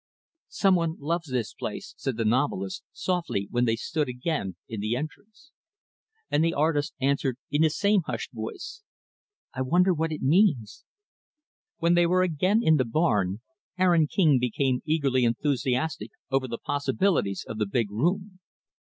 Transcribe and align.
"Some 0.49 0.73
one 0.73 0.95
loves 0.99 1.27
this 1.29 1.53
place," 1.53 1.93
said 1.95 2.17
the 2.17 2.25
novelist, 2.25 2.81
softly, 2.91 3.47
when 3.51 3.65
they 3.65 3.75
stood, 3.75 4.09
again, 4.09 4.55
in 4.67 4.79
the 4.79 4.95
entrance. 4.95 5.51
And 6.31 6.43
the 6.43 6.55
artist 6.55 6.95
answered 6.99 7.37
in 7.51 7.61
the 7.61 7.69
same 7.69 8.01
hushed 8.07 8.31
voice, 8.31 8.81
"I 9.53 9.61
wonder 9.61 9.93
what 9.93 10.11
it 10.11 10.23
means?" 10.23 10.85
When 11.77 11.93
they 11.93 12.07
were 12.07 12.23
again 12.23 12.61
in 12.63 12.77
the 12.77 12.83
barn, 12.85 13.41
Aaron 13.77 14.07
King 14.07 14.39
became 14.39 14.81
eagerly 14.85 15.23
enthusiastic 15.23 16.09
over 16.31 16.47
the 16.47 16.57
possibilities 16.57 17.45
of 17.47 17.59
the 17.59 17.67
big 17.67 17.91
room. 17.91 18.39